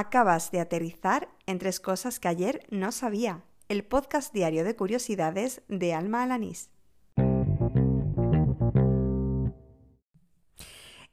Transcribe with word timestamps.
Acabas 0.00 0.52
de 0.52 0.60
aterrizar 0.60 1.28
en 1.46 1.58
tres 1.58 1.80
cosas 1.80 2.20
que 2.20 2.28
ayer 2.28 2.64
no 2.70 2.92
sabía. 2.92 3.42
El 3.68 3.82
podcast 3.82 4.32
diario 4.32 4.62
de 4.62 4.76
curiosidades 4.76 5.62
de 5.66 5.92
Alma 5.92 6.22
Alanís. 6.22 6.70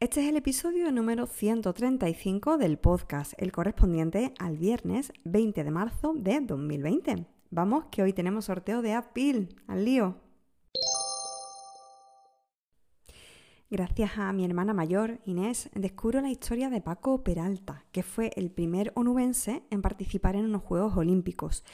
Este 0.00 0.20
es 0.20 0.28
el 0.28 0.36
episodio 0.36 0.92
número 0.92 1.26
135 1.26 2.58
del 2.58 2.76
podcast, 2.76 3.32
el 3.38 3.52
correspondiente 3.52 4.34
al 4.38 4.58
viernes 4.58 5.14
20 5.24 5.64
de 5.64 5.70
marzo 5.70 6.12
de 6.14 6.40
2020. 6.42 7.26
Vamos, 7.48 7.86
que 7.90 8.02
hoy 8.02 8.12
tenemos 8.12 8.44
sorteo 8.44 8.82
de 8.82 8.92
Apple. 8.92 9.48
¡Al 9.66 9.86
lío! 9.86 10.23
Gracias 13.74 14.18
a 14.18 14.32
mi 14.32 14.44
hermana 14.44 14.72
mayor, 14.72 15.18
Inés, 15.24 15.68
descubro 15.74 16.20
la 16.20 16.30
historia 16.30 16.70
de 16.70 16.80
Paco 16.80 17.24
Peralta, 17.24 17.84
que 17.90 18.04
fue 18.04 18.30
el 18.36 18.52
primer 18.52 18.92
onubense 18.94 19.64
en 19.68 19.82
participar 19.82 20.36
en 20.36 20.44
unos 20.44 20.62
Juegos 20.62 20.96
Olímpicos. 20.96 21.64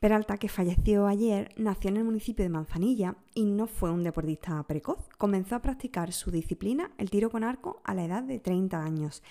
Peralta, 0.00 0.38
que 0.38 0.48
falleció 0.48 1.06
ayer, 1.06 1.50
nació 1.56 1.90
en 1.90 1.98
el 1.98 2.04
municipio 2.04 2.44
de 2.44 2.48
Manzanilla 2.48 3.14
y 3.32 3.44
no 3.44 3.68
fue 3.68 3.92
un 3.92 4.02
deportista 4.02 4.60
precoz. 4.64 4.98
Comenzó 5.18 5.54
a 5.54 5.62
practicar 5.62 6.10
su 6.10 6.32
disciplina, 6.32 6.90
el 6.98 7.10
tiro 7.10 7.30
con 7.30 7.44
arco, 7.44 7.80
a 7.84 7.94
la 7.94 8.04
edad 8.04 8.24
de 8.24 8.40
30 8.40 8.82
años. 8.82 9.22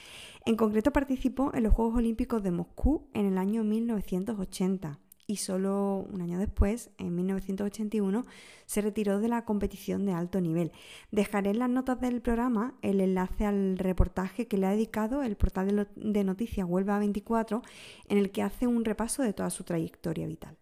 En 0.45 0.55
concreto 0.55 0.93
participó 0.93 1.51
en 1.53 1.63
los 1.63 1.73
Juegos 1.73 1.97
Olímpicos 1.97 2.41
de 2.41 2.51
Moscú 2.51 3.09
en 3.13 3.25
el 3.25 3.37
año 3.37 3.65
1980 3.65 5.01
y 5.27 5.37
solo 5.37 6.05
un 6.11 6.21
año 6.21 6.37
después, 6.39 6.91
en 6.97 7.15
1981, 7.15 8.25
se 8.65 8.81
retiró 8.81 9.19
de 9.19 9.27
la 9.27 9.45
competición 9.45 10.05
de 10.05 10.13
alto 10.13 10.39
nivel. 10.41 10.71
Dejaré 11.11 11.51
en 11.51 11.59
las 11.59 11.69
notas 11.69 11.99
del 11.99 12.21
programa 12.21 12.75
el 12.81 13.01
enlace 13.01 13.45
al 13.45 13.77
reportaje 13.77 14.47
que 14.47 14.57
le 14.57 14.67
ha 14.67 14.71
dedicado 14.71 15.23
el 15.23 15.35
portal 15.35 15.89
de 15.95 16.23
noticias 16.23 16.67
Huelva 16.67 16.99
24, 16.99 17.61
en 18.07 18.17
el 18.17 18.31
que 18.31 18.43
hace 18.43 18.67
un 18.67 18.85
repaso 18.85 19.23
de 19.23 19.33
toda 19.33 19.49
su 19.49 19.63
trayectoria 19.63 20.27
vital. 20.27 20.57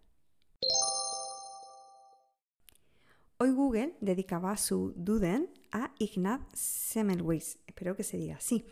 Hoy 3.38 3.50
Google 3.50 3.96
dedicaba 4.00 4.56
su 4.56 4.94
Duden 4.96 5.50
a 5.74 5.90
Ignaz 5.98 6.40
Semmelweis, 6.54 7.58
espero 7.66 7.96
que 7.96 8.04
se 8.04 8.16
diga 8.16 8.36
así. 8.36 8.64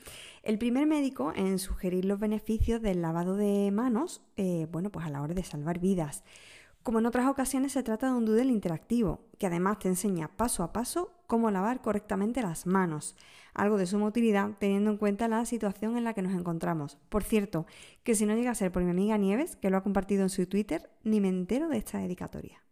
El 0.43 0.57
primer 0.57 0.87
médico 0.87 1.33
en 1.37 1.59
sugerir 1.59 2.07
los 2.07 2.21
beneficios 2.21 2.81
del 2.81 3.03
lavado 3.03 3.37
de 3.37 3.71
manos, 3.73 4.23
eh, 4.37 4.67
bueno, 4.71 4.91
pues 4.91 5.05
a 5.05 5.11
la 5.11 5.21
hora 5.21 5.35
de 5.35 5.43
salvar 5.43 5.81
vidas. 5.81 6.25
Como 6.83 7.01
en 7.01 7.07
otras 7.07 7.29
ocasiones 7.29 7.73
se 7.73 7.83
trata 7.83 8.07
de 8.07 8.15
un 8.15 8.25
doodle 8.25 8.51
interactivo, 8.51 9.21
que 9.39 9.47
además 9.47 9.81
te 9.81 9.89
enseña 9.89 10.29
paso 10.37 10.63
a 10.63 10.73
paso 10.73 11.13
cómo 11.27 11.51
lavar 11.51 11.81
correctamente 11.81 12.43
las 12.43 12.67
manos, 12.67 13.17
algo 13.55 13.79
de 13.79 13.87
suma 13.87 14.07
utilidad 14.07 14.51
teniendo 14.59 14.91
en 14.91 14.97
cuenta 14.97 15.29
la 15.29 15.45
situación 15.45 15.97
en 15.97 16.05
la 16.05 16.15
que 16.15 16.23
nos 16.23 16.35
encontramos. 16.35 16.99
Por 17.09 17.25
cierto, 17.25 17.67
que 18.03 18.15
si 18.15 18.27
no 18.27 18.35
llega 18.35 18.51
a 18.51 18.57
ser 18.57 18.73
por 18.73 18.83
mi 18.83 18.91
amiga 18.91 19.17
Nieves, 19.17 19.57
que 19.57 19.71
lo 19.71 19.77
ha 19.77 19.83
compartido 19.83 20.23
en 20.23 20.31
su 20.31 20.47
Twitter, 20.47 20.91
ni 21.05 21.21
me 21.21 21.29
entero 21.29 21.69
de 21.69 21.79
esta 21.79 21.99
dedicatoria. 21.99 22.63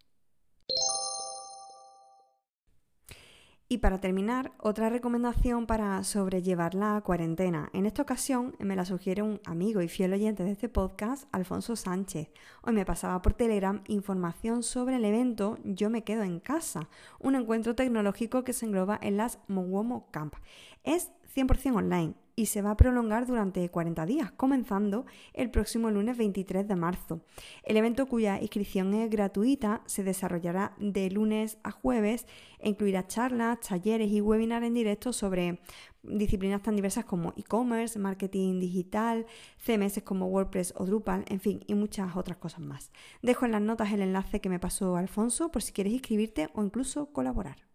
Y 3.72 3.78
para 3.78 4.00
terminar, 4.00 4.50
otra 4.58 4.90
recomendación 4.90 5.64
para 5.64 6.02
sobrellevar 6.02 6.74
la 6.74 7.00
cuarentena. 7.02 7.70
En 7.72 7.86
esta 7.86 8.02
ocasión 8.02 8.56
me 8.58 8.74
la 8.74 8.84
sugiere 8.84 9.22
un 9.22 9.40
amigo 9.44 9.80
y 9.80 9.86
fiel 9.86 10.12
oyente 10.12 10.42
de 10.42 10.50
este 10.50 10.68
podcast, 10.68 11.28
Alfonso 11.30 11.77
Sánchez. 11.77 12.30
Hoy 12.62 12.72
me 12.72 12.84
pasaba 12.84 13.22
por 13.22 13.32
Telegram 13.32 13.84
información 13.86 14.64
sobre 14.64 14.96
el 14.96 15.04
evento 15.04 15.56
Yo 15.62 15.88
me 15.88 16.02
quedo 16.02 16.24
en 16.24 16.40
casa, 16.40 16.88
un 17.20 17.36
encuentro 17.36 17.77
tecnológico 17.77 18.42
que 18.42 18.54
se 18.54 18.66
engloba 18.66 18.98
en 19.00 19.16
las 19.16 19.38
Mowomo 19.46 20.10
Camp. 20.10 20.34
Es 20.82 21.12
100% 21.34 21.77
online 21.77 22.14
y 22.41 22.47
se 22.47 22.62
va 22.62 22.70
a 22.70 22.77
prolongar 22.77 23.27
durante 23.27 23.69
40 23.69 24.06
días, 24.06 24.33
comenzando 24.33 25.05
el 25.34 25.50
próximo 25.50 25.91
lunes 25.91 26.17
23 26.17 26.67
de 26.67 26.75
marzo. 26.75 27.20
El 27.64 27.77
evento 27.77 28.06
cuya 28.06 28.41
inscripción 28.41 28.95
es 28.95 29.11
gratuita 29.11 29.83
se 29.84 30.03
desarrollará 30.05 30.75
de 30.78 31.11
lunes 31.11 31.58
a 31.64 31.70
jueves 31.70 32.27
e 32.58 32.70
incluirá 32.70 33.07
charlas, 33.07 33.61
talleres 33.61 34.11
y 34.11 34.23
webinars 34.23 34.67
en 34.67 34.74
directo 34.74 35.13
sobre 35.13 35.61
disciplinas 36.02 36.63
tan 36.63 36.77
diversas 36.77 37.05
como 37.05 37.35
e-commerce, 37.36 37.98
marketing 37.98 38.58
digital, 38.58 39.27
CMS 39.63 40.02
como 40.02 40.27
WordPress 40.29 40.73
o 40.79 40.86
Drupal, 40.86 41.27
en 41.29 41.40
fin, 41.40 41.63
y 41.67 41.74
muchas 41.74 42.17
otras 42.17 42.39
cosas 42.39 42.61
más. 42.61 42.90
Dejo 43.20 43.45
en 43.45 43.52
las 43.52 43.61
notas 43.61 43.92
el 43.92 44.01
enlace 44.01 44.40
que 44.40 44.48
me 44.48 44.58
pasó 44.58 44.96
Alfonso 44.96 45.51
por 45.51 45.63
si 45.63 45.73
quieres 45.73 45.92
inscribirte 45.92 46.48
o 46.55 46.64
incluso 46.64 47.13
colaborar. 47.13 47.70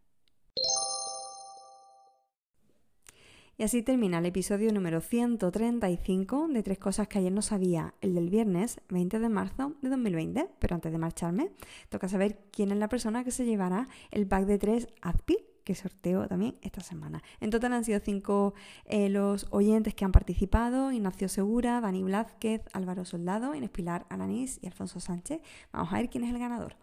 Y 3.58 3.64
así 3.64 3.82
termina 3.82 4.18
el 4.18 4.26
episodio 4.26 4.74
número 4.74 5.00
135 5.00 6.50
de 6.50 6.62
Tres 6.62 6.78
Cosas 6.78 7.08
que 7.08 7.20
ayer 7.20 7.32
no 7.32 7.42
sabía, 7.42 7.94
el 8.02 8.14
del 8.14 8.30
viernes 8.30 8.82
20 8.90 9.18
de 9.18 9.30
marzo 9.30 9.76
de 9.82 9.88
2020. 9.88 10.50
Pero 10.60 10.76
antes 10.76 10.92
de 10.92 10.98
marcharme, 10.98 11.52
toca 11.88 12.10
saber 12.10 12.38
quién 12.52 12.74
es 12.74 12.78
la 12.78 12.90
persona 12.90 13.24
que 13.24 13.32
se 13.32 13.46
llevará 13.46 13.88
el 14.12 14.28
pack 14.28 14.46
de 14.46 14.58
tres 14.58 14.90
Azpi 15.02 15.38
que 15.64 15.74
sorteo 15.74 16.28
también 16.28 16.58
esta 16.62 16.82
semana. 16.82 17.24
En 17.40 17.50
total 17.50 17.72
han 17.72 17.86
sido 17.86 18.02
cinco 18.02 18.54
eh, 18.86 19.08
los 19.08 19.48
oyentes 19.52 19.96
que 19.96 20.04
han 20.04 20.12
participado, 20.12 20.92
Ignacio 20.92 21.30
Segura, 21.30 21.80
Dani 21.80 22.04
Blázquez, 22.04 22.62
Álvaro 22.74 23.06
Soldado, 23.06 23.56
Inés 23.56 23.72
Pilar 23.72 24.06
Alanís 24.10 24.60
y 24.62 24.68
Alfonso 24.68 25.00
Sánchez. 25.00 25.40
Vamos 25.72 25.94
a 25.94 25.96
ver 25.96 26.10
quién 26.10 26.26
es 26.26 26.34
el 26.34 26.40
ganador. 26.40 26.76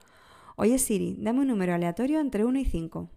Oye 0.57 0.79
Siri, 0.79 1.17
dame 1.19 1.41
un 1.41 1.49
número 1.49 1.75
aleatorio 1.75 2.19
entre 2.19 2.47
1 2.47 2.59
y 2.59 2.65
5. 2.65 3.11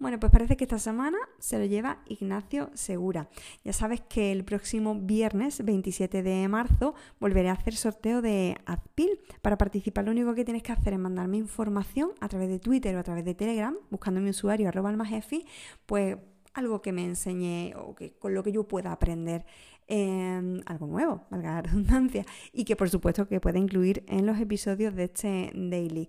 Bueno, 0.00 0.18
pues 0.18 0.32
parece 0.32 0.56
que 0.56 0.64
esta 0.64 0.78
semana 0.78 1.18
se 1.38 1.58
lo 1.58 1.66
lleva 1.66 2.02
Ignacio 2.06 2.70
Segura. 2.72 3.28
Ya 3.64 3.74
sabes 3.74 4.00
que 4.00 4.32
el 4.32 4.44
próximo 4.44 4.94
viernes 4.94 5.62
27 5.62 6.22
de 6.22 6.48
marzo 6.48 6.94
volveré 7.18 7.50
a 7.50 7.52
hacer 7.52 7.76
sorteo 7.76 8.22
de 8.22 8.56
Adpil. 8.64 9.20
Para 9.42 9.58
participar 9.58 10.06
lo 10.06 10.12
único 10.12 10.34
que 10.34 10.46
tienes 10.46 10.62
que 10.62 10.72
hacer 10.72 10.94
es 10.94 10.98
mandarme 10.98 11.36
información 11.36 12.12
a 12.20 12.28
través 12.28 12.48
de 12.48 12.58
Twitter 12.58 12.96
o 12.96 13.00
a 13.00 13.02
través 13.02 13.26
de 13.26 13.34
Telegram, 13.34 13.76
buscando 13.90 14.22
mi 14.22 14.30
usuario 14.30 14.68
arroba 14.68 14.88
almajefi, 14.88 15.44
pues 15.84 16.16
algo 16.54 16.80
que 16.80 16.92
me 16.92 17.04
enseñe 17.04 17.74
o 17.76 17.94
que 17.94 18.14
con 18.14 18.32
lo 18.32 18.42
que 18.42 18.52
yo 18.52 18.66
pueda 18.66 18.92
aprender 18.92 19.44
eh, 19.86 20.62
algo 20.64 20.86
nuevo, 20.86 21.26
valga 21.30 21.54
la 21.54 21.62
redundancia, 21.62 22.24
y 22.54 22.64
que 22.64 22.74
por 22.74 22.88
supuesto 22.88 23.28
que 23.28 23.38
pueda 23.38 23.58
incluir 23.58 24.02
en 24.06 24.24
los 24.24 24.38
episodios 24.38 24.94
de 24.94 25.04
este 25.04 25.50
daily. 25.54 26.08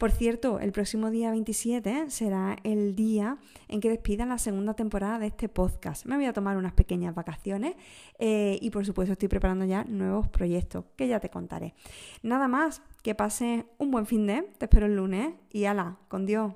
Por 0.00 0.12
cierto, 0.12 0.60
el 0.60 0.72
próximo 0.72 1.10
día 1.10 1.30
27 1.30 2.08
será 2.08 2.56
el 2.64 2.96
día 2.96 3.36
en 3.68 3.82
que 3.82 3.90
despidan 3.90 4.30
la 4.30 4.38
segunda 4.38 4.72
temporada 4.72 5.18
de 5.18 5.26
este 5.26 5.50
podcast. 5.50 6.06
Me 6.06 6.16
voy 6.16 6.24
a 6.24 6.32
tomar 6.32 6.56
unas 6.56 6.72
pequeñas 6.72 7.14
vacaciones 7.14 7.74
eh, 8.18 8.58
y 8.62 8.70
por 8.70 8.86
supuesto 8.86 9.12
estoy 9.12 9.28
preparando 9.28 9.66
ya 9.66 9.84
nuevos 9.84 10.26
proyectos 10.26 10.86
que 10.96 11.06
ya 11.06 11.20
te 11.20 11.28
contaré. 11.28 11.74
Nada 12.22 12.48
más, 12.48 12.80
que 13.02 13.14
pase 13.14 13.66
un 13.76 13.90
buen 13.90 14.06
fin 14.06 14.26
de, 14.26 14.40
te 14.56 14.64
espero 14.64 14.86
el 14.86 14.96
lunes 14.96 15.34
y 15.52 15.66
ala, 15.66 15.98
con 16.08 16.24
Dios. 16.24 16.54